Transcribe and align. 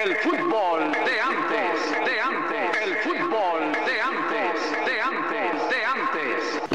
El 0.00 0.16
fútbol 0.16 0.96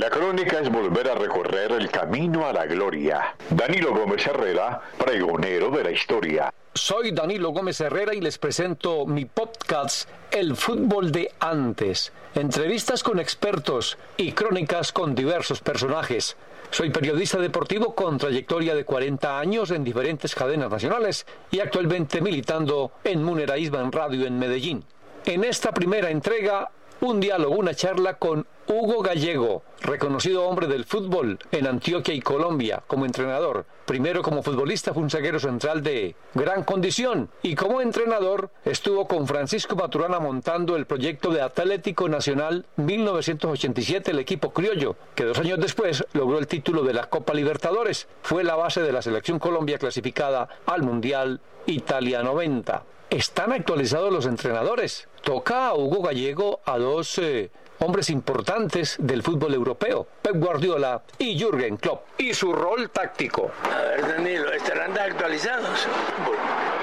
La 0.05 0.12
crónica 0.12 0.59
es 0.59 0.71
volver 0.71 1.09
a 1.09 1.16
recorrer 1.16 1.71
el 1.71 1.90
camino 1.90 2.46
a 2.46 2.53
la 2.53 2.67
gloria. 2.67 3.35
Danilo 3.50 3.92
Gómez 3.92 4.28
Herrera, 4.28 4.80
pregonero 5.03 5.71
de 5.71 5.83
la 5.83 5.89
historia. 5.89 6.53
Soy 6.75 7.09
Danilo 7.09 7.50
Gómez 7.50 7.82
Herrera 7.82 8.14
y 8.14 8.21
les 8.21 8.38
presento 8.38 9.07
mi 9.07 9.26
podcast 9.26 10.07
El 10.30 10.55
fútbol 10.55 11.12
de 11.12 11.32
antes. 11.39 12.14
Entrevistas 12.36 13.02
con 13.02 13.20
expertos 13.20 13.98
y 14.16 14.34
crónicas 14.34 14.91
con 14.91 15.16
diversos 15.16 15.62
personajes. 15.62 16.38
Soy 16.70 16.92
periodista 16.92 17.40
deportivo 17.40 17.96
con 17.96 18.20
trayectoria 18.20 18.76
de 18.76 18.86
40 18.86 19.40
años 19.40 19.72
en 19.72 19.84
diferentes 19.84 20.36
cadenas 20.36 20.70
nacionales 20.70 21.26
y 21.50 21.62
actualmente 21.62 22.22
militando 22.22 22.92
en 23.04 23.24
Munera 23.24 23.58
Isban 23.58 23.92
Radio 23.92 24.28
en 24.28 24.38
Medellín. 24.38 24.86
En 25.25 25.43
esta 25.43 25.71
primera 25.71 26.11
entrega 26.11 26.69
un 27.02 27.20
diálogo, 27.20 27.56
una 27.56 27.74
charla 27.74 28.16
con 28.16 28.46
Hugo 28.68 29.04
Gallego, 29.04 29.62
reconocido 29.82 30.48
hombre 30.48 30.68
del 30.68 30.86
fútbol 30.86 31.38
en 31.52 31.68
Antioquia 31.68 32.16
y 32.16 32.21
Colombia 32.21 32.81
como 32.88 33.05
entrenador. 33.05 33.66
Primero 33.85 34.23
como 34.23 34.41
futbolista 34.41 34.94
fue 34.94 35.04
un 35.04 35.12
zaguero 35.12 35.40
central 35.40 35.84
de 35.84 36.16
gran 36.34 36.63
condición 36.63 37.30
y 37.44 37.54
como 37.54 37.81
entrenador 37.81 38.49
estuvo 38.63 39.08
con 39.08 39.27
Francisco 39.27 39.76
Maturana 39.76 40.20
montando 40.20 40.76
el 40.76 40.88
proyecto 40.88 41.30
de 41.30 41.41
Atlético 41.41 42.09
Nacional 42.09 42.66
1987, 42.77 44.12
el 44.12 44.20
equipo 44.20 44.52
criollo, 44.52 44.96
que 45.13 45.26
dos 45.26 45.38
años 45.38 45.59
después 45.59 46.04
logró 46.13 46.40
el 46.40 46.48
título 46.48 46.82
de 46.82 46.93
la 46.93 47.07
Copa 47.07 47.35
Libertadores. 47.35 48.07
Fue 48.23 48.43
la 48.43 48.55
base 48.55 48.82
de 48.82 48.91
la 48.91 49.04
selección 49.04 49.38
Colombia 49.38 49.77
clasificada 49.77 50.49
al 50.66 50.82
Mundial 50.82 51.40
Italia 51.68 52.23
90 52.23 52.95
están 53.09 53.51
actualizados 53.53 54.11
los 54.11 54.25
entrenadores. 54.25 55.07
Toca 55.21 55.67
a 55.67 55.75
Hugo 55.75 56.01
Gallego 56.01 56.59
a 56.65 56.77
dos 56.77 57.17
eh, 57.17 57.49
hombres 57.79 58.09
importantes 58.09 58.95
del 58.99 59.23
fútbol 59.23 59.53
europeo, 59.53 60.07
Pep 60.21 60.35
Guardiola 60.35 61.01
y 61.17 61.37
Jürgen 61.37 61.77
Klopp, 61.77 62.03
y 62.17 62.34
su 62.34 62.53
rol 62.53 62.89
táctico. 62.89 63.51
A 63.71 63.81
ver, 63.81 64.08
Danilo, 64.08 64.52
estarán 64.52 64.97
actualizados, 64.97 65.88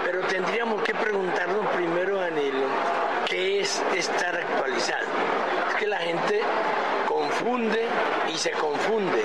pero 0.04 0.20
tendríamos 0.26 0.82
que 0.82 0.94
preguntarnos 0.94 1.66
primero, 1.74 2.16
Danilo, 2.16 2.66
¿qué 3.26 3.60
es 3.60 3.82
estar 3.96 4.34
actualizado? 4.34 5.06
Es 5.70 5.76
que 5.76 5.86
la 5.86 5.98
gente 5.98 6.40
confunde 7.08 7.86
y 8.32 8.36
se 8.36 8.50
confunde 8.52 9.24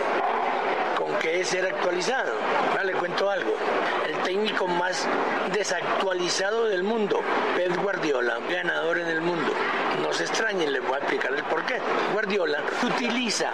con 0.97 1.13
qué 1.19 1.41
es 1.41 1.49
ser 1.49 1.65
actualizado. 1.65 2.33
Ahora 2.71 2.83
le 2.83 2.93
cuento 2.93 3.29
algo. 3.29 3.53
Técnico 4.27 4.67
más 4.67 5.07
desactualizado 5.53 6.65
del 6.65 6.83
mundo, 6.83 7.21
Pep 7.55 7.73
Guardiola, 7.81 8.39
ganador 8.49 8.99
en 8.99 9.07
el 9.07 9.21
mundo. 9.21 9.53
No 10.01 10.11
se 10.11 10.25
extrañen, 10.25 10.73
les 10.73 10.85
voy 10.85 10.95
a 10.95 10.97
explicar 10.97 11.33
el 11.33 11.45
por 11.45 11.65
qué. 11.65 11.79
Guardiola 12.11 12.61
utiliza 12.83 13.53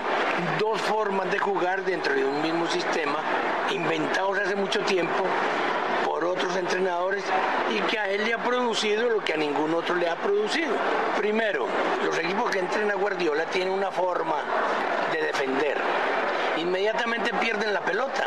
dos 0.57 0.81
formas 0.81 1.31
de 1.31 1.37
jugar 1.37 1.85
dentro 1.85 2.15
de 2.15 2.25
un 2.25 2.41
mismo 2.41 2.65
sistema, 2.65 3.19
inventados 3.69 4.39
hace 4.39 4.55
mucho 4.55 4.79
tiempo 4.79 5.23
por 6.07 6.25
otros 6.25 6.55
entrenadores 6.57 7.23
y 7.71 7.79
que 7.81 7.99
a 7.99 8.09
él 8.09 8.25
le 8.25 8.33
ha 8.33 8.43
producido 8.43 9.11
lo 9.11 9.23
que 9.23 9.33
a 9.33 9.37
ningún 9.37 9.75
otro 9.75 9.93
le 9.93 10.09
ha 10.09 10.15
producido. 10.15 10.73
Primero, 11.19 11.67
los 12.03 12.17
equipos 12.17 12.49
que 12.49 12.57
entrena 12.57 12.95
Guardiola 12.95 13.45
tienen 13.45 13.75
una 13.75 13.91
forma 13.91 14.37
de 15.11 15.21
defender 15.21 15.77
inmediatamente 16.57 17.31
pierden 17.35 17.73
la 17.73 17.81
pelota. 17.81 18.25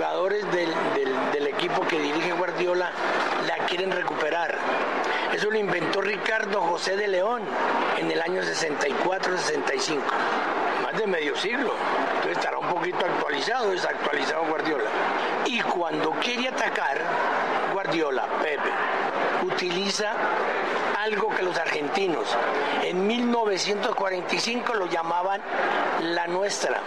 Jugadores 0.00 0.42
del, 0.50 1.46
equipo 1.46 1.86
que 1.86 2.00
dirige 2.00 2.32
Guardiola 2.32 2.90
la 3.46 3.66
quieren 3.66 3.90
recuperar. 3.90 4.56
Eso 5.30 5.50
lo 5.50 5.58
inventó 5.58 6.00
Ricardo 6.00 6.62
José 6.62 6.96
de 6.96 7.06
León 7.06 7.42
en 7.98 8.10
el 8.10 8.22
año 8.22 8.40
64-65, 8.40 9.98
más 10.82 10.96
de 10.96 11.06
medio 11.06 11.36
siglo. 11.36 11.74
Entonces 12.14 12.38
estará 12.38 12.56
un 12.56 12.68
poquito 12.70 13.04
actualizado, 13.04 13.72
desactualizado 13.72 14.46
Guardiola. 14.46 14.88
Y 15.44 15.60
cuando 15.60 16.12
quiere 16.12 16.48
atacar, 16.48 16.98
Guardiola, 17.82 18.26
Pepe, 18.42 18.70
utiliza 19.54 20.12
algo 21.02 21.34
que 21.34 21.42
los 21.42 21.56
argentinos 21.56 22.36
en 22.82 23.06
1945 23.06 24.74
lo 24.74 24.84
llamaban 24.84 25.40
la 26.02 26.26
nuestra. 26.26 26.82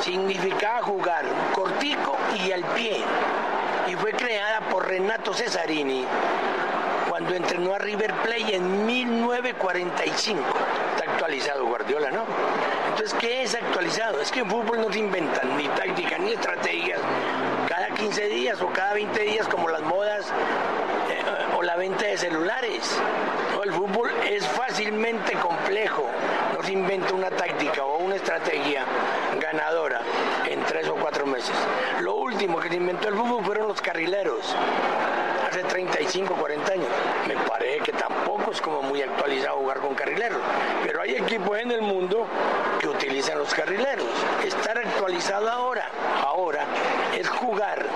Significaba 0.00 0.82
jugar 0.82 1.24
cortico 1.54 2.16
y 2.44 2.50
al 2.50 2.64
pie. 2.74 3.04
Y 3.86 3.94
fue 3.94 4.10
creada 4.14 4.62
por 4.62 4.88
Renato 4.88 5.32
Cesarini 5.32 6.04
cuando 7.08 7.36
entrenó 7.36 7.74
a 7.74 7.78
River 7.78 8.12
Plate 8.14 8.56
en 8.56 8.84
1945. 8.84 10.42
Está 10.96 11.08
actualizado 11.08 11.66
Guardiola, 11.66 12.10
¿no? 12.10 12.24
Entonces, 12.88 13.14
¿qué 13.20 13.44
es 13.44 13.54
actualizado? 13.54 14.20
Es 14.20 14.32
que 14.32 14.40
en 14.40 14.50
fútbol 14.50 14.80
no 14.80 14.92
se 14.92 14.98
inventan 14.98 15.56
ni 15.56 15.68
tácticas 15.68 16.18
ni 16.18 16.32
estrategias. 16.32 16.98
Cada 18.02 18.14
15 18.14 18.28
días 18.34 18.60
o 18.60 18.66
cada 18.66 18.94
20 18.94 19.22
días 19.22 19.46
como 19.46 19.68
las 19.68 19.80
modas 19.82 20.26
eh, 20.26 21.56
o 21.56 21.62
la 21.62 21.76
venta 21.76 22.04
de 22.04 22.18
celulares. 22.18 22.98
El 23.62 23.72
fútbol 23.72 24.10
es 24.28 24.44
fácilmente 24.44 25.34
complejo. 25.34 26.10
No 26.52 26.64
se 26.64 26.72
inventa 26.72 27.14
una 27.14 27.30
táctica 27.30 27.84
o 27.84 27.98
una 27.98 28.16
estrategia 28.16 28.84
ganadora 29.40 30.00
en 30.50 30.64
tres 30.64 30.88
o 30.88 30.96
cuatro 30.96 31.26
meses. 31.26 31.54
Lo 32.00 32.16
último 32.16 32.58
que 32.58 32.70
se 32.70 32.74
inventó 32.74 33.06
el 33.08 33.14
fútbol 33.14 33.44
fueron 33.44 33.68
los 33.68 33.80
carrileros 33.80 34.52
hace 35.48 35.62
35, 35.62 36.34
40 36.34 36.72
años. 36.72 36.88
Me 37.28 37.36
parece 37.36 37.78
que 37.84 37.92
tampoco 37.92 38.50
es 38.50 38.60
como 38.60 38.82
muy 38.82 39.00
actualizado 39.02 39.58
jugar 39.58 39.78
con 39.78 39.94
carrileros, 39.94 40.40
pero 40.84 41.02
hay 41.02 41.14
equipos 41.14 41.56
en 41.58 41.70
el 41.70 41.82
mundo 41.82 42.26
que 42.80 42.88
utilizan 42.88 43.38
los 43.38 43.54
carrileros. 43.54 44.08
Estar 44.44 44.76
actualizado 44.78 45.48
ahora, 45.48 45.88
ahora, 46.26 46.66
es 47.12 47.28
jugar 47.28 47.86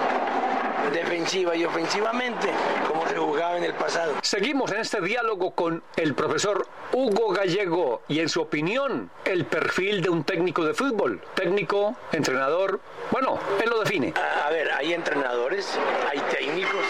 defensiva 0.93 1.55
y 1.57 1.65
ofensivamente 1.65 2.49
como 2.87 3.07
se 3.09 3.17
jugaba 3.17 3.57
en 3.57 3.65
el 3.65 3.75
pasado. 3.75 4.15
Seguimos 4.23 4.71
en 4.73 4.81
este 4.81 5.01
diálogo 5.01 5.53
con 5.53 5.83
el 5.97 6.15
profesor 6.15 6.67
Hugo 6.93 7.33
Gallego 7.33 8.03
y 8.09 8.21
en 8.21 8.29
su 8.29 8.41
opinión 8.41 9.11
el 9.25 9.45
perfil 9.45 10.03
de 10.03 10.11
un 10.11 10.25
técnico 10.25 10.65
de 10.65 10.75
fútbol, 10.75 11.21
técnico, 11.35 11.97
entrenador, 12.13 12.81
bueno, 13.11 13.39
él 13.63 13.71
lo 13.71 13.81
define. 13.81 14.15
A, 14.45 14.51
ver, 14.51 14.71
hay 14.73 14.93
entrenadores, 14.93 15.79
hay 16.11 16.21
técnicos, 16.31 16.85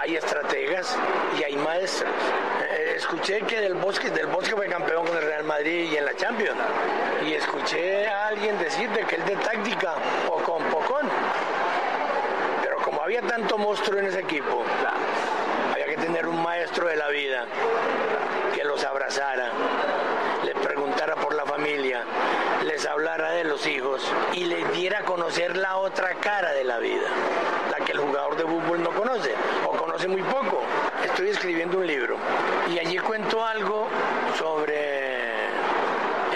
hay 0.00 0.16
estrategas 0.16 0.96
y 1.38 1.44
hay 1.44 1.56
maestros. 1.56 2.10
Eh, 2.70 2.94
escuché 2.96 3.40
que 3.42 3.60
del 3.60 3.74
Bosque, 3.74 4.10
del 4.10 4.26
Bosque 4.26 4.54
fue 4.54 4.66
campeón 4.66 5.06
con 5.06 5.16
el 5.16 5.22
Real 5.22 5.44
Madrid 5.44 5.90
y 5.92 5.96
en 5.96 6.04
la 6.04 6.14
Champions. 6.16 6.58
Y 7.26 7.34
escuché 7.34 8.06
a 8.06 8.28
alguien 8.28 8.58
decir 8.58 8.88
de 8.90 9.04
que 9.04 9.16
él 9.16 9.24
de 9.24 9.36
táctica 9.36 9.94
o 10.28 10.36
con 10.42 10.62
pocón 10.64 11.08
había 13.08 13.22
en 13.96 14.06
ese 14.06 14.20
equipo, 14.20 14.62
había 15.72 15.86
que 15.86 15.96
tener 15.96 16.26
un 16.26 16.42
maestro 16.42 16.86
de 16.88 16.96
la 16.96 17.08
vida 17.08 17.46
que 18.54 18.62
los 18.62 18.84
abrazara, 18.84 19.50
les 20.44 20.54
preguntara 20.56 21.14
por 21.16 21.34
la 21.34 21.46
familia, 21.46 22.04
les 22.66 22.84
hablara 22.84 23.30
de 23.30 23.44
los 23.44 23.66
hijos 23.66 24.02
y 24.34 24.44
les 24.44 24.70
diera 24.72 24.98
a 24.98 25.04
conocer 25.04 25.56
la 25.56 25.78
otra 25.78 26.10
cara 26.20 26.52
de 26.52 26.64
la 26.64 26.78
vida, 26.78 27.08
la 27.70 27.82
que 27.84 27.92
el 27.92 27.98
jugador 27.98 28.36
de 28.36 28.44
fútbol 28.44 28.82
no 28.82 28.90
conoce 28.90 29.32
o 29.66 29.70
conoce 29.70 30.06
muy 30.06 30.22
poco. 30.22 30.62
Estoy 31.02 31.30
escribiendo 31.30 31.78
un 31.78 31.86
libro 31.86 32.18
y 32.70 32.78
allí 32.78 32.98
cuento 32.98 33.42
algo 33.42 33.88
sobre 34.38 35.46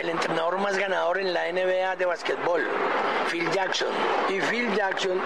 el 0.00 0.08
entrenador 0.08 0.58
más 0.58 0.78
ganador 0.78 1.18
en 1.18 1.34
la 1.34 1.52
NBA 1.52 1.96
de 1.96 2.06
básquetbol, 2.06 2.66
Phil 3.30 3.50
Jackson. 3.50 3.88
Y 4.30 4.40
Phil 4.40 4.74
Jackson 4.74 5.20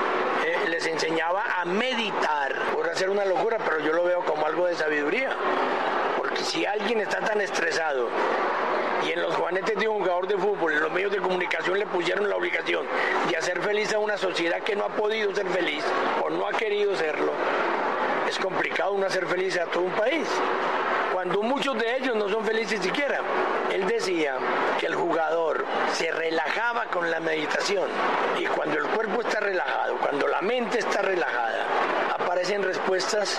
les 0.69 0.87
enseñaba 0.87 1.44
a 1.60 1.65
meditar. 1.65 2.54
Por 2.75 2.88
hacer 2.88 3.10
una 3.10 3.25
locura, 3.25 3.59
pero 3.59 3.81
yo 3.81 3.93
lo 3.93 4.04
veo 4.04 4.25
como 4.25 4.47
algo 4.47 4.66
de 4.66 4.74
sabiduría. 4.74 5.30
Porque 6.16 6.42
si 6.42 6.65
alguien 6.65 7.01
está 7.01 7.21
tan 7.21 7.41
estresado 7.41 8.09
y 9.07 9.13
en 9.13 9.22
los 9.22 9.34
juanetes 9.36 9.78
de 9.78 9.89
un 9.89 9.98
jugador 9.98 10.27
de 10.27 10.36
fútbol, 10.36 10.72
en 10.72 10.80
los 10.80 10.92
medios 10.92 11.13
de 11.13 11.18
comunicación 11.18 11.78
le 11.78 11.86
pusieron 11.86 12.28
la 12.28 12.36
obligación 12.36 12.86
de 13.28 13.36
hacer 13.36 13.60
feliz 13.63 13.92
a 13.92 13.98
una 13.98 14.16
sociedad 14.16 14.60
que 14.63 14.74
no 14.74 14.84
ha 14.84 14.89
podido 14.89 15.34
ser 15.34 15.47
feliz 15.48 15.84
o 16.24 16.30
no 16.30 16.47
ha 16.47 16.53
querido 16.53 16.97
serlo, 16.97 17.33
es 18.28 18.39
complicado 18.39 18.92
uno 18.92 19.07
hacer 19.07 19.27
feliz 19.27 19.57
a 19.59 19.66
todo 19.66 19.84
un 19.84 19.92
país 19.92 20.27
cuando 21.12 21.42
muchos 21.42 21.78
de 21.78 21.97
ellos 21.97 22.15
no 22.15 22.28
son 22.28 22.45
felices 22.45 22.78
siquiera. 22.80 23.21
Él 23.76 23.86
decía 23.86 24.38
que 24.80 24.86
el 24.86 24.94
jugador 24.94 25.62
se 25.92 26.10
relajaba 26.10 26.86
con 26.86 27.10
la 27.10 27.20
meditación 27.20 27.86
y 28.38 28.46
cuando 28.46 28.78
el 28.78 28.86
cuerpo 28.86 29.20
está 29.20 29.38
relajado, 29.38 29.98
cuando 29.98 30.26
la 30.26 30.40
mente 30.40 30.78
está 30.78 31.02
relajada, 31.02 31.66
aparecen 32.14 32.62
respuestas 32.62 33.38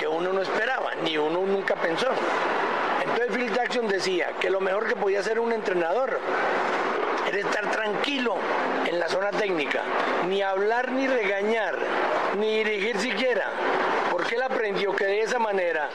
que 0.00 0.08
uno 0.08 0.32
no 0.32 0.42
esperaba, 0.42 0.96
ni 1.04 1.16
uno 1.16 1.46
nunca 1.46 1.76
pensó. 1.76 2.08
Entonces 3.04 3.28
Phil 3.32 3.54
Jackson 3.54 3.86
decía 3.86 4.32
que 4.40 4.50
lo 4.50 4.58
mejor 4.58 4.88
que 4.88 4.96
podía 4.96 5.20
hacer 5.20 5.38
un 5.38 5.52
entrenador 5.52 6.18
era 7.28 7.38
estar 7.38 7.70
tranquilo 7.70 8.34
en 8.84 8.98
la 8.98 9.06
zona 9.06 9.30
técnica, 9.30 9.82
ni 10.28 10.42
hablar 10.42 10.90
ni 10.90 11.06
regañar, 11.06 11.78
ni 12.36 12.64
dirigir 12.64 12.98
siquiera, 12.98 13.46
porque 14.10 14.34
él 14.34 14.42
aprendió 14.42 14.92
que 14.96 15.04
de 15.04 15.20
esa 15.20 15.38
manera 15.38 15.88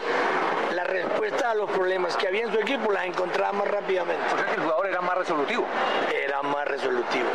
la 0.75 0.83
respuesta 0.83 1.51
a 1.51 1.55
los 1.55 1.69
problemas 1.71 2.17
que 2.17 2.27
había 2.27 2.43
en 2.43 2.51
su 2.51 2.59
equipo 2.59 2.91
las 2.91 3.05
encontraba 3.05 3.53
más 3.53 3.67
rápidamente. 3.67 4.23
O 4.33 4.37
sea 4.37 4.45
que 4.45 4.53
el 4.55 4.61
jugador 4.61 4.87
era 4.87 5.01
más 5.01 5.17
resolutivo. 5.17 5.65
Era 6.13 6.41
más 6.41 6.67
resolutivo. 6.67 7.27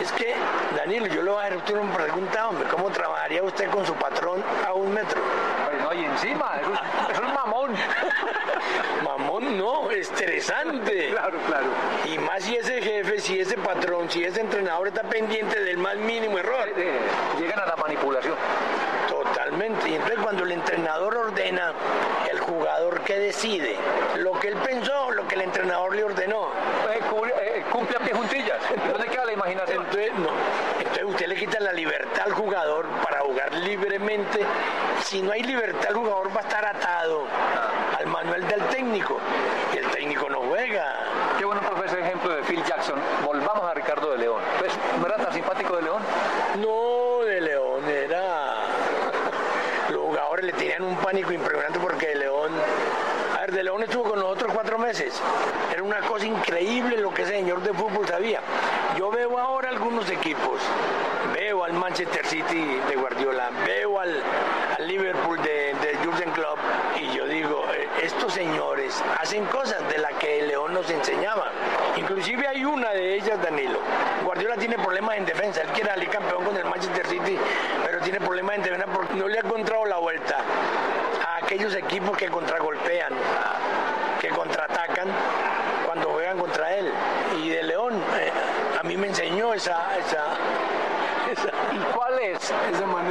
Es 0.00 0.10
que, 0.12 0.34
Danilo, 0.76 1.06
yo 1.06 1.22
le 1.22 1.30
voy 1.30 1.40
a 1.40 1.46
hacer 1.46 1.56
usted 1.56 1.76
una 1.76 1.94
pregunta, 1.94 2.48
hombre, 2.48 2.68
¿cómo 2.68 2.90
trabajaría 2.90 3.42
usted 3.44 3.70
con 3.70 3.86
su 3.86 3.94
patrón 3.94 4.42
a 4.66 4.72
un 4.72 4.92
metro? 4.92 5.20
Pues 5.64 5.82
no, 5.82 5.94
y 5.94 6.04
encima, 6.04 6.58
eso 6.60 6.72
es, 6.72 7.10
eso 7.12 7.24
es 7.24 7.32
mamón. 7.32 7.74
Mamón 9.04 9.56
no, 9.56 9.90
estresante. 9.90 11.10
Claro, 11.14 11.38
claro. 11.46 11.66
Y 12.06 12.18
más 12.18 12.42
si 12.42 12.56
ese 12.56 12.82
jefe, 12.82 13.20
si 13.20 13.38
ese 13.40 13.56
patrón, 13.56 14.10
si 14.10 14.24
ese 14.24 14.40
entrenador 14.40 14.88
está 14.88 15.02
pendiente 15.02 15.60
del 15.60 15.78
más 15.78 15.96
mínimo 15.96 16.38
error. 16.38 16.68
Eh, 16.76 16.98
llegan 17.38 17.60
a 17.60 17.66
la 17.66 17.76
manipulación. 17.76 18.34
Totalmente. 19.08 19.88
Y 19.88 19.94
entonces 19.94 20.18
cuando 20.20 20.44
el 20.44 20.52
entrenador 20.52 21.16
ordena, 21.16 21.72
jugador 22.64 23.00
que 23.02 23.18
decide, 23.18 23.76
lo 24.16 24.32
que 24.40 24.48
él 24.48 24.56
pensó, 24.64 25.10
lo 25.10 25.28
que 25.28 25.34
el 25.34 25.42
entrenador 25.42 25.94
le 25.94 26.02
ordenó. 26.04 26.48
Eh, 26.94 27.00
cubre- 27.10 27.34
eh, 27.38 27.64
cumple 27.70 27.96
a 27.96 28.00
pie 28.00 28.14
juntillas. 28.14 28.56
¿Dónde 28.90 29.06
queda 29.08 29.26
la 29.26 29.32
imaginación? 29.32 29.84
Entonces, 29.84 30.12
no. 30.14 30.30
Entonces 30.78 31.04
usted 31.04 31.26
le 31.26 31.34
quita 31.36 31.60
la 31.60 31.72
libertad 31.74 32.22
al 32.24 32.32
jugador 32.32 32.86
para 33.04 33.20
jugar 33.20 33.52
libremente. 33.52 34.40
Si 35.02 35.20
no 35.20 35.32
hay 35.32 35.42
libertad, 35.42 35.90
el 35.90 35.96
jugador 35.96 36.28
va 36.34 36.40
a 36.40 36.44
estar 36.44 36.64
atado 36.64 37.24
al 37.98 38.06
manual 38.06 38.48
del 38.48 38.62
técnico 38.68 39.20
no 40.28 40.40
juega. 40.48 40.94
Qué 41.38 41.44
bueno, 41.44 41.60
profe, 41.60 41.86
ese 41.86 42.00
ejemplo 42.00 42.34
de 42.34 42.42
Phil 42.44 42.62
Jackson. 42.64 42.98
Volvamos 43.24 43.62
a 43.64 43.74
Ricardo 43.74 44.12
de 44.12 44.18
León. 44.18 44.40
Pues, 44.58 44.72
¿No 45.00 45.06
era 45.06 45.16
tan 45.16 45.32
simpático 45.32 45.76
de 45.76 45.82
León? 45.82 46.02
No, 46.58 47.24
de 47.24 47.40
León 47.40 47.88
era. 47.88 48.54
Los 49.90 50.00
jugadores 50.00 50.44
le 50.46 50.52
tenían 50.52 50.82
un 50.82 50.96
pánico 50.96 51.32
impresionante 51.32 51.78
porque 51.78 52.08
de 52.08 52.14
León. 52.16 52.52
A 53.36 53.40
ver, 53.40 53.52
de 53.52 53.64
León 53.64 53.82
estuvo 53.82 54.04
con 54.10 54.18
nosotros 54.18 54.52
cuatro 54.54 54.78
Era 55.00 55.82
una 55.82 55.98
cosa 56.02 56.24
increíble 56.24 56.96
lo 56.98 57.12
que 57.12 57.22
ese 57.22 57.32
señor 57.32 57.60
de 57.62 57.72
fútbol 57.72 58.06
sabía. 58.06 58.40
Yo 58.96 59.10
veo 59.10 59.36
ahora 59.38 59.70
algunos 59.70 60.08
equipos. 60.08 60.60
Veo 61.34 61.64
al 61.64 61.72
Manchester 61.72 62.24
City 62.24 62.80
de 62.88 62.94
Guardiola, 62.94 63.50
veo 63.66 63.98
al, 63.98 64.22
Liverpool 64.78 65.40
de, 65.42 65.74
de 65.74 65.96
Jurgen 66.04 66.30
Klopp 66.30 66.58
y 67.00 67.16
yo 67.16 67.26
digo, 67.26 67.64
eh, 67.74 67.88
estos 68.02 68.34
señores 68.34 69.02
hacen 69.18 69.44
cosas 69.46 69.88
de 69.88 69.98
las 69.98 70.12
que 70.14 70.42
León 70.42 70.74
nos 70.74 70.88
enseñaba. 70.90 71.50
Inclusive 71.96 72.46
hay 72.46 72.64
una 72.64 72.90
de 72.90 73.16
ellas, 73.16 73.42
Danilo. 73.42 73.80
Guardiola 74.24 74.56
tiene 74.56 74.76
problemas 74.78 75.16
en 75.16 75.24
defensa. 75.24 75.62
Él 75.62 75.68
quiere 75.68 75.90
salir 75.90 76.08
campeón 76.08 76.44
con 76.44 76.56
el 76.56 76.64
Manchester 76.66 77.06
City, 77.08 77.36
pero 77.84 77.98
tiene 78.00 78.20
problemas 78.20 78.56
en 78.56 78.62
defensa 78.62 78.86
porque 78.92 79.14
no 79.14 79.26
le 79.26 79.38
ha 79.38 79.40
encontrado 79.40 79.86
la 79.86 79.96
vuelta 79.98 80.36
a 81.26 81.36
aquellos 81.44 81.74
equipos 81.74 82.16
que 82.16 82.28
contragolpean, 82.28 83.12
cuando 85.86 86.10
juegan 86.10 86.38
contra 86.38 86.74
él. 86.74 86.92
Y 87.42 87.48
de 87.48 87.62
León, 87.62 87.94
eh, 87.94 88.30
a 88.80 88.82
mí 88.82 88.96
me 88.96 89.08
enseñó 89.08 89.54
esa... 89.54 89.96
esa, 89.98 90.36
esa 90.36 90.36
¿Y 90.36 90.63
cuál 91.92 92.18
es? 92.20 92.52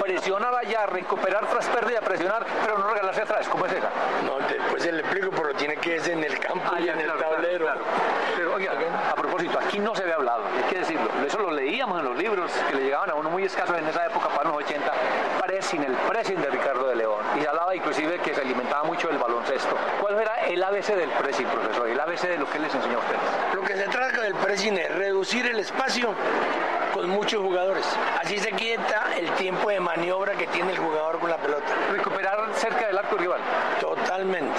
Presionar 0.01 0.53
allá, 0.55 0.85
recuperar 0.85 1.45
tras 1.47 1.67
pérdida, 1.67 2.01
presionar, 2.01 2.45
pero 2.63 2.77
no 2.77 2.89
regalarse 2.89 3.21
atrás. 3.21 3.47
¿Cómo 3.47 3.65
es 3.65 3.73
esa? 3.73 3.89
no, 4.25 4.37
después 4.47 4.83
se 4.83 4.91
le 4.91 5.01
explico, 5.01 5.29
pero 5.31 5.53
tiene 5.53 5.75
que 5.77 5.99
ser 5.99 6.13
en 6.13 6.23
el 6.23 6.39
campo 6.39 6.71
y 6.79 6.85
ya, 6.85 6.93
en 6.93 6.99
el 6.99 7.05
claro, 7.11 7.35
tablero. 7.35 7.65
claro. 7.65 7.81
Pero 8.35 8.55
oiga, 8.55 8.73
a 9.09 9.15
propósito, 9.15 9.59
aquí 9.59 9.79
no 9.79 9.95
se 9.95 10.03
había 10.03 10.15
hablado, 10.15 10.43
hay 10.55 10.63
que 10.69 10.79
decirlo. 10.79 11.09
Eso 11.25 11.39
lo 11.39 11.51
leíamos 11.51 11.99
en 11.99 12.05
los 12.05 12.17
libros 12.17 12.51
que 12.69 12.75
le 12.75 12.83
llegaban 12.83 13.09
a 13.09 13.15
uno 13.15 13.29
muy 13.29 13.43
escasos 13.43 13.77
en 13.77 13.87
esa 13.87 14.05
época, 14.05 14.29
para 14.29 14.49
los 14.49 14.57
80, 14.57 14.91
pressing, 15.45 15.83
el 15.83 15.93
pressing 15.93 16.41
de 16.41 16.49
Ricardo 16.49 16.87
de 16.87 16.95
León. 16.95 17.23
Y 17.37 17.41
se 17.41 17.47
hablaba 17.47 17.75
inclusive 17.75 18.19
que 18.19 18.33
se 18.33 18.41
alimentaba 18.41 18.83
mucho 18.83 19.07
del 19.07 19.17
baloncesto. 19.17 19.75
¿Cuál 19.99 20.19
era 20.19 20.35
el 20.47 20.63
ABC 20.63 20.95
del 20.95 21.09
pressing, 21.09 21.47
profesor? 21.47 21.87
El 21.87 21.99
ABC 21.99 22.21
de 22.21 22.37
lo 22.37 22.49
que 22.49 22.59
les 22.59 22.73
enseñó 22.73 22.97
a 22.97 23.01
ustedes. 23.01 23.21
Lo 23.53 23.61
que 23.63 23.75
se 23.75 23.87
trata 23.87 24.21
del 24.21 24.35
pressing 24.35 24.77
es 24.77 24.95
reducir 24.95 25.45
el 25.47 25.59
espacio 25.59 26.13
con 27.03 27.09
muchos 27.09 27.41
jugadores. 27.41 27.85
Así 28.21 28.39
se 28.39 28.53
quita 28.53 29.11
el 29.17 29.29
tiempo 29.31 29.69
de 29.69 29.81
maniobra 29.81 30.35
que 30.35 30.47
tiene 30.47 30.71
el 30.71 30.77
jugador 30.77 31.19
con 31.19 31.29
la 31.29 31.35
pelota. 31.35 31.65
Recuperar 31.91 32.47
cerca 32.55 32.87
del 32.87 32.97
arco 32.97 33.17
rival. 33.17 33.41
Totalmente, 33.81 34.57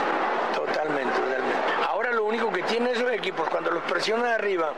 totalmente, 0.55 1.15
totalmente. 1.15 1.57
Ahora 1.89 2.11
lo 2.13 2.25
único 2.25 2.53
que 2.53 2.63
tienen 2.65 2.95
esos 2.95 3.11
equipos 3.13 3.49
cuando 3.49 3.71
los 3.71 3.83
presionan 3.85 4.27
arriba, 4.27 4.73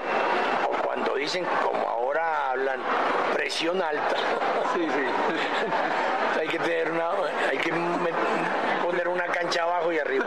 o 0.65 0.87
cuando 0.87 1.17
dicen, 1.17 1.45
como 1.65 1.89
ahora 1.89 2.51
hablan, 2.51 2.81
presión 3.35 3.83
alta, 3.83 4.15
Sí, 4.73 4.83
sí. 4.83 6.39
hay 6.39 6.47
que 6.47 6.59
tener 6.61 6.93
una, 6.93 7.09
hay 7.51 7.59
que 7.59 7.73
cancha 9.47 9.63
abajo 9.63 9.93
y 9.93 9.99
arriba. 9.99 10.27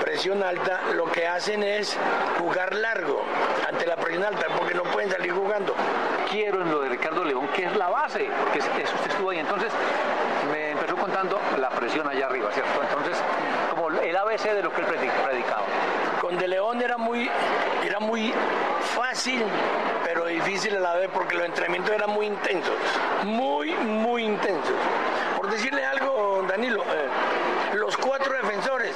Presión 0.00 0.42
alta, 0.42 0.80
lo 0.94 1.04
que 1.12 1.26
hacen 1.26 1.62
es 1.62 1.96
jugar 2.38 2.74
largo 2.74 3.22
ante 3.68 3.84
la 3.86 3.96
presión 3.96 4.24
alta, 4.24 4.46
porque 4.56 4.72
no 4.74 4.84
pueden 4.84 5.10
salir 5.10 5.32
jugando. 5.32 5.74
quiero 6.30 6.60
en 6.60 6.70
lo 6.70 6.80
de 6.80 6.88
Ricardo 6.88 7.24
León, 7.24 7.46
que 7.54 7.64
es 7.66 7.76
la 7.76 7.88
base, 7.88 8.28
porque 8.42 8.58
es- 8.58 8.64
eso 8.82 8.94
usted 8.96 9.10
estuvo 9.12 9.30
ahí. 9.30 9.38
Entonces, 9.38 9.70
me 10.50 10.72
empezó 10.72 10.96
contando 10.96 11.40
la 11.56 11.70
presión 11.70 12.06
allá 12.08 12.26
arriba, 12.26 12.50
¿cierto? 12.52 12.82
Entonces, 12.82 13.16
como 13.70 13.88
el 13.90 14.16
ABC 14.16 14.52
de 14.52 14.60
lo 14.62 14.72
que 14.72 14.80
él 14.80 14.86
predi- 14.88 15.10
predicaba. 15.24 15.62
Con 16.20 16.36
De 16.36 16.48
León 16.48 16.82
era 16.82 16.96
muy, 16.98 17.30
era 17.84 18.00
muy 18.00 18.34
fácil, 18.96 19.44
pero 20.04 20.26
difícil 20.26 20.76
a 20.76 20.80
la 20.80 20.94
vez 20.96 21.08
porque 21.14 21.36
los 21.36 21.44
entrenamientos 21.46 21.94
eran 21.94 22.10
muy 22.10 22.26
intensos, 22.26 22.74
muy, 23.24 23.70
muy 23.74 24.24
intensos. 24.24 24.74
Por 25.36 25.48
decirle 25.48 25.86
algo, 25.86 26.44
Danilo, 26.48 26.82
eh, 26.82 27.05
cuatro 28.26 28.48
defensores 28.48 28.92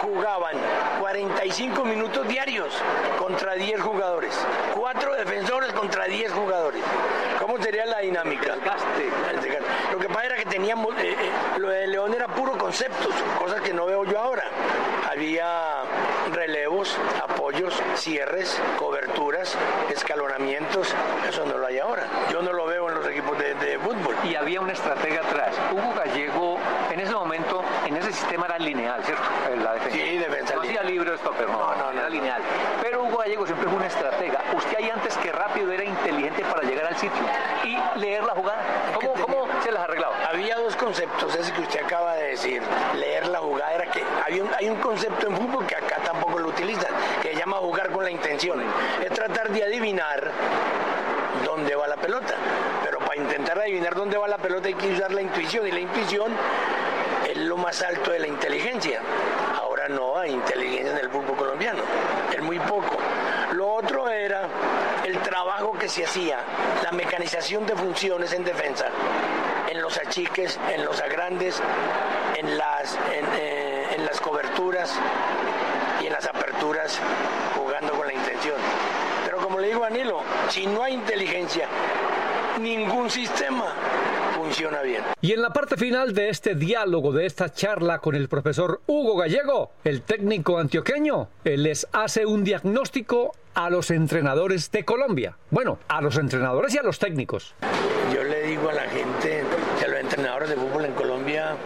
jugaban 0.00 0.56
45 1.00 1.84
minutos 1.84 2.26
diarios 2.26 2.72
contra 3.16 3.54
10 3.54 3.80
jugadores. 3.80 4.34
Cuatro 4.74 5.14
defensores 5.14 5.72
contra 5.72 6.06
10 6.06 6.32
jugadores. 6.32 6.82
¿Cómo 7.40 7.62
sería 7.62 7.86
la 7.86 8.00
dinámica? 8.00 8.56
Lo 9.92 9.98
que 9.98 10.08
pasa 10.08 10.26
era 10.26 10.36
que 10.36 10.46
teníamos, 10.46 10.92
eh, 10.98 11.12
eh, 11.12 11.58
lo 11.58 11.68
de 11.68 11.86
León 11.86 12.14
era 12.14 12.26
puro 12.26 12.58
conceptos, 12.58 13.14
cosas 13.38 13.60
que 13.60 13.72
no 13.72 13.86
veo 13.86 14.04
yo 14.04 14.18
ahora. 14.18 14.44
Había 15.08 15.82
relevos, 16.32 16.67
apoyos, 17.22 17.80
cierres, 17.96 18.60
coberturas, 18.78 19.56
escalonamientos, 20.08 20.94
eso 21.28 21.44
no 21.44 21.58
lo 21.58 21.66
hay 21.66 21.78
ahora. 21.78 22.06
Yo 22.32 22.40
no 22.42 22.52
lo 22.52 22.66
veo 22.66 22.88
en 22.88 22.94
los 22.96 23.06
equipos 23.06 23.36
de, 23.38 23.54
de 23.54 23.78
fútbol. 23.78 24.14
Y 24.24 24.34
había 24.36 24.60
un 24.60 24.70
estratega 24.70 25.20
atrás. 25.20 25.54
Hugo 25.70 25.92
Gallego, 25.94 26.58
en 26.90 27.00
ese 27.00 27.12
momento, 27.14 27.62
en 27.86 27.96
ese 27.96 28.12
sistema 28.12 28.46
era 28.46 28.58
lineal, 28.58 29.02
¿cierto? 29.04 29.22
La 29.62 29.74
defensa. 29.74 29.96
Sí, 29.98 30.16
defensa 30.18 30.54
No 30.54 30.62
hacía 30.62 30.82
libre 30.82 31.16
stopper, 31.18 31.46
no, 31.48 31.58
No, 31.58 31.74
no, 31.76 31.92
no. 31.92 32.00
era 32.00 32.08
lineal. 32.08 32.40
Pero 32.82 33.02
Hugo 33.04 33.18
Gallego 33.18 33.44
siempre 33.46 33.68
fue 33.68 33.76
un 33.78 33.84
estratega. 33.84 34.40
Usted 34.56 34.76
ahí 34.78 34.90
antes 34.90 35.16
que 35.18 35.32
rápido 35.32 35.72
era 35.72 35.84
inteligente 35.84 36.42
para 36.44 36.62
llegar 36.62 36.86
al 36.86 36.96
sitio 36.96 37.22
y 37.64 37.98
leer 37.98 38.24
la 38.24 38.32
jugada. 38.34 38.62
¿Cómo, 38.94 39.12
cómo 39.14 39.48
se 39.62 39.70
las 39.72 39.82
arreglaba? 39.84 40.14
Había 40.28 40.56
dos 40.56 40.74
conceptos, 40.76 41.34
ese 41.34 41.52
que 41.52 41.60
usted 41.60 41.82
acaba 41.84 42.14
de 42.14 42.28
decir, 42.30 42.62
leer 42.94 43.26
la 43.28 43.38
jugada, 43.38 43.72
era 43.74 43.90
que 43.90 44.02
había 44.26 44.42
un- 44.44 44.50
hay 44.58 44.68
un 44.68 44.76
concepto 44.80 45.26
en 45.26 45.36
fútbol 45.36 45.66
que 45.66 45.76
acá 45.76 45.96
tampoco 46.04 46.38
lo 46.38 46.48
utilizan, 46.48 46.92
que 47.22 47.30
se 47.32 47.36
llama 47.36 47.58
Es 49.02 49.10
tratar 49.10 49.50
de 49.50 49.64
adivinar 49.64 50.30
dónde 51.44 51.74
va 51.74 51.86
la 51.86 51.96
pelota. 51.96 52.34
Pero 52.84 52.98
para 52.98 53.16
intentar 53.16 53.58
adivinar 53.58 53.94
dónde 53.94 54.16
va 54.16 54.28
la 54.28 54.38
pelota 54.38 54.68
hay 54.68 54.74
que 54.74 54.92
usar 54.92 55.12
la 55.12 55.22
intuición 55.22 55.66
y 55.66 55.72
la 55.72 55.80
intuición 55.80 56.32
es 57.28 57.36
lo 57.36 57.56
más 57.56 57.82
alto 57.82 58.10
de 58.10 58.20
la 58.20 58.26
inteligencia. 58.28 59.00
Ahora 59.60 59.88
no 59.88 60.18
hay 60.18 60.32
inteligencia 60.32 60.92
en 60.92 60.98
el 60.98 61.10
fútbol 61.10 61.36
colombiano, 61.36 61.82
es 62.32 62.42
muy 62.42 62.58
poco. 62.60 62.96
Lo 63.52 63.74
otro 63.74 64.08
era 64.08 64.42
el 65.04 65.18
trabajo 65.20 65.72
que 65.78 65.88
se 65.88 66.04
hacía, 66.04 66.38
la 66.82 66.92
mecanización 66.92 67.66
de 67.66 67.74
funciones 67.74 68.32
en 68.32 68.44
defensa, 68.44 68.86
en 69.68 69.80
los 69.80 69.96
achiques, 69.98 70.58
en 70.72 70.84
los 70.84 71.00
agrandes, 71.00 71.60
en 72.36 72.56
las, 72.56 72.94
en, 72.94 73.24
eh, 73.36 73.86
en 73.96 74.04
las 74.04 74.20
coberturas 74.20 74.92
y 76.02 76.06
en 76.06 76.12
las 76.12 76.26
aperturas, 76.26 76.98
Pero 79.24 79.38
como 79.38 79.58
le 79.58 79.68
digo 79.68 79.84
a 79.84 79.90
Nilo, 79.90 80.20
si 80.48 80.66
no 80.66 80.82
hay 80.82 80.94
inteligencia, 80.94 81.66
ningún 82.60 83.10
sistema 83.10 83.74
funciona 84.34 84.80
bien. 84.82 85.02
Y 85.20 85.32
en 85.32 85.42
la 85.42 85.52
parte 85.52 85.76
final 85.76 86.14
de 86.14 86.28
este 86.30 86.54
diálogo, 86.54 87.12
de 87.12 87.26
esta 87.26 87.52
charla 87.52 87.98
con 87.98 88.14
el 88.14 88.28
profesor 88.28 88.80
Hugo 88.86 89.16
Gallego, 89.16 89.72
el 89.84 90.02
técnico 90.02 90.58
antioqueño, 90.58 91.28
él 91.44 91.64
les 91.64 91.86
hace 91.92 92.24
un 92.24 92.44
diagnóstico 92.44 93.32
a 93.54 93.70
los 93.70 93.90
entrenadores 93.90 94.70
de 94.70 94.84
Colombia. 94.84 95.36
Bueno, 95.50 95.78
a 95.88 96.00
los 96.00 96.16
entrenadores 96.16 96.74
y 96.74 96.78
a 96.78 96.82
los 96.82 96.98
técnicos. 96.98 97.54
Yo 98.14 98.22
le 98.22 98.42
digo 98.42 98.70
a 98.70 98.72
la 98.72 98.88
gente 98.88 99.42
que 99.80 99.88
los 99.88 100.00
entrenadores 100.00 100.48
de 100.48 100.56
fútbol 100.56 100.84
en 100.84 100.92
Colombia 100.92 101.56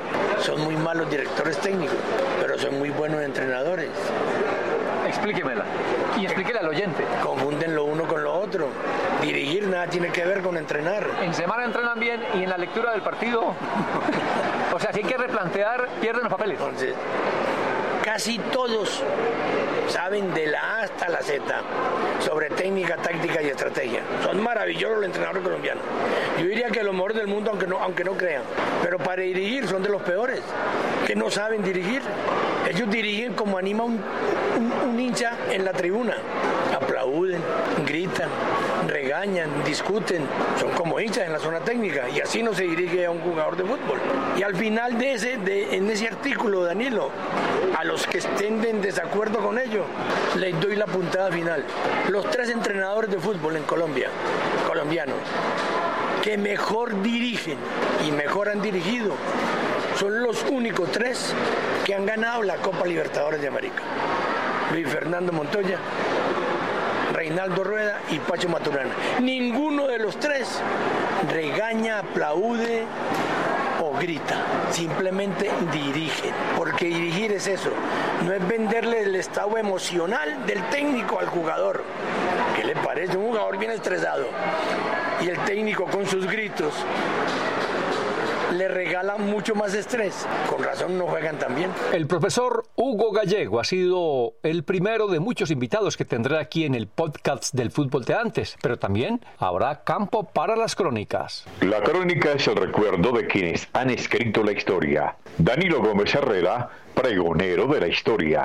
son 0.41 0.61
muy 0.63 0.75
malos 0.77 1.11
directores 1.11 1.59
técnicos, 1.59 1.99
pero 2.41 2.59
son 2.59 2.79
muy 2.79 2.91
buenos 2.91 3.23
entrenadores. 3.23 3.91
Explíquemela. 5.13 5.65
Y 6.19 6.25
explíquele 6.25 6.59
al 6.59 6.69
oyente. 6.69 7.05
Confunden 7.23 7.75
lo 7.75 7.85
uno 7.85 8.05
con 8.05 8.23
lo 8.23 8.33
otro. 8.33 8.69
Dirigir 9.21 9.69
nada 9.69 9.87
tiene 9.87 10.09
que 10.09 10.25
ver 10.25 10.43
con 10.43 10.57
entrenar. 10.57 11.07
En 11.23 11.35
semana 11.35 11.65
entrenan 11.65 12.01
bien 12.01 12.21
y 12.35 12.43
en 12.43 12.51
la 12.51 12.59
lectura 12.59 12.93
del 12.93 13.03
partido 13.03 13.55
O 14.75 14.81
sea, 14.81 14.93
si 14.93 15.01
hay 15.01 15.05
que 15.05 15.19
replantear, 15.19 15.87
pierden 16.01 16.23
los 16.23 16.33
papeles. 16.33 16.59
Entonces, 16.59 16.95
casi 18.03 18.39
todos 18.39 19.03
saben 19.89 20.33
de 20.33 20.47
la 20.47 20.61
A 20.61 20.83
hasta 20.85 21.09
la 21.11 21.21
Z 21.21 21.43
sobre 22.21 22.49
técnica, 22.49 22.97
táctica 22.97 23.43
y 23.43 23.49
estrategia. 23.49 24.01
Son 24.25 24.43
maravillosos 24.43 24.97
los 24.97 25.07
entrenadores 25.07 25.43
colombianos. 25.43 25.85
Yo 26.39 26.47
diría 26.47 26.69
que 26.69 26.83
los 26.83 26.95
mejores 26.95 27.19
del 27.19 27.27
mundo, 27.27 27.51
aunque 27.51 27.67
no, 27.67 27.79
aunque 27.81 28.03
no 28.03 28.13
crean. 28.13 28.43
Pero 28.83 28.99
para 28.99 29.23
dirigir 29.23 29.69
son 29.69 29.83
de 29.83 29.91
los 29.91 30.01
peores, 30.03 30.41
que 31.07 31.15
no 31.15 31.31
saben 31.31 31.63
dirigir. 31.63 32.01
Ellos 32.71 32.91
dirigen 32.91 33.35
como 33.35 33.59
anima 33.59 33.85
un, 33.85 34.01
un, 34.57 34.99
hincha 34.99 35.33
en 35.51 35.65
la 35.65 35.73
tribuna. 35.73 36.17
Aplauden, 36.75 37.41
gritan, 37.87 38.29
regañan, 38.89 39.51
discuten. 39.65 40.27
Son 40.59 40.71
como 40.71 41.01
hinchas 41.01 41.27
en 41.27 41.33
la 41.33 41.39
zona 41.39 41.61
técnica 41.61 42.09
y 42.09 42.21
así 42.21 42.43
no 42.43 42.55
se 42.55 42.65
dirige 42.65 43.07
a 43.07 43.11
un 43.11 43.21
jugador 43.21 43.57
de 43.57 43.65
fútbol. 43.65 44.01
Y 44.37 44.43
al 44.43 44.55
final 44.57 44.99
de 44.99 45.13
ese, 45.13 45.37
de, 45.39 45.77
en 45.77 45.91
ese 45.91 46.09
artículo, 46.09 46.65
Danilo, 46.65 47.11
a 47.79 47.85
los 47.85 48.07
que 48.07 48.19
estén 48.19 48.65
en 48.65 48.81
desacuerdo 48.81 49.39
con 49.39 49.59
ello, 49.59 49.85
les 50.37 50.59
doy 50.61 50.77
la 50.77 50.87
puntada 50.87 51.31
final. 51.31 51.65
Los 52.09 52.29
tres 52.31 52.51
entrenadores 52.51 53.11
de 53.11 53.19
fútbol 53.19 53.57
en 53.57 53.65
Colombia, 53.65 54.09
colombianos, 54.67 55.17
que 56.23 56.39
mejor 56.39 57.03
dirigen 57.03 57.59
y 58.07 58.13
mejor 58.13 58.49
han 58.49 58.63
dirigido, 58.63 59.13
son 59.99 60.23
los 60.23 60.43
únicos 60.45 60.91
tres 60.91 61.35
que 61.85 61.95
han 61.95 62.07
ganado 62.07 62.43
la 62.43 62.57
Copa 62.57 62.87
Libertadores 62.87 63.41
de 63.41 63.49
América. 63.49 63.83
Luis 64.73 64.89
Fernando 64.89 65.33
Montoya, 65.33 65.77
Reinaldo 67.13 67.63
Rueda 67.63 68.01
y 68.11 68.19
Pacho 68.21 68.49
Maturana. 68.49 68.95
Ninguno 69.21 69.87
de 69.87 69.99
los 69.99 70.19
tres 70.19 70.49
regaña, 71.31 71.99
aplaude 71.99 72.85
o 73.83 73.93
grita, 73.99 74.37
simplemente 74.71 75.51
dirigen, 75.71 76.33
porque 76.57 76.87
dirigir 76.87 77.33
es 77.33 77.47
eso, 77.49 77.71
no 78.25 78.33
es 78.33 78.49
venderle 78.49 79.03
el 79.03 79.15
estado 79.15 79.59
emocional 79.59 80.47
del 80.47 80.63
técnico 80.71 81.19
al 81.21 81.27
jugador. 81.27 81.85
¿Qué 82.57 82.65
le 82.65 82.75
parece? 82.77 83.19
Un 83.19 83.27
jugador 83.27 83.59
bien 83.59 83.73
estresado 83.73 84.27
y 85.21 85.29
el 85.29 85.39
técnico 85.41 85.85
con 85.85 86.07
sus 86.07 86.27
gritos 86.27 86.73
le 88.53 88.69
regala 88.69 89.17
mucho 89.17 89.55
más 89.55 89.75
estrés. 89.75 90.27
Con 90.49 90.63
razón 90.63 90.99
no 90.99 91.07
juegan 91.07 91.39
tan 91.39 91.55
bien. 91.55 91.71
El 91.93 92.07
profesor 92.07 92.65
Hugo 92.77 93.13
Gallego 93.13 93.61
ha 93.61 93.65
sido 93.65 94.35
el 94.43 94.65
primero 94.65 95.09
de 95.09 95.21
muchos 95.21 95.51
invitados 95.51 95.97
que 95.97 96.05
tendrá 96.05 96.41
aquí 96.41 96.65
en 96.65 96.75
el 96.75 96.87
podcast 96.87 97.55
del 97.55 97.71
fútbol 97.71 98.05
de 98.05 98.15
antes, 98.15 98.57
pero 98.63 98.79
también 98.79 99.21
habrá 99.39 99.83
campo 99.85 100.25
para 100.25 100.57
las 100.57 100.75
crónicas. 100.75 101.45
La 101.61 101.83
crónica 101.83 102.33
es 102.33 102.47
el 102.49 102.57
recuerdo 102.57 103.13
de 103.13 103.27
quienes 103.27 103.69
han 103.73 103.91
escrito 103.91 104.43
la 104.43 104.53
historia. 104.53 105.17
Danilo 105.39 105.81
Gómez 105.83 106.15
Herrera, 106.15 106.69
pregonero 106.95 107.67
de 107.67 107.81
la 107.81 107.89
historia. 107.89 108.41